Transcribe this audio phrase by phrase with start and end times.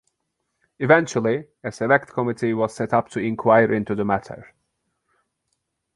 [0.79, 4.55] Eventually, a Select Committee was set up to inquire into the matter.